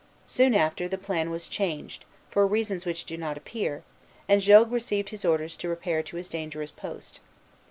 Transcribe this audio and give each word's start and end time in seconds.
Soon 0.25 0.55
after, 0.55 0.87
the 0.87 0.97
plan 0.97 1.29
was 1.29 1.47
changed, 1.47 2.05
for 2.31 2.47
reasons 2.47 2.87
which 2.87 3.05
do 3.05 3.17
not 3.17 3.37
appear, 3.37 3.83
and 4.27 4.41
Jogues 4.41 4.71
received 4.71 5.23
orders 5.23 5.55
to 5.57 5.69
repair 5.69 6.01
to 6.01 6.17
his 6.17 6.27
dangerous 6.27 6.71
post. 6.71 7.19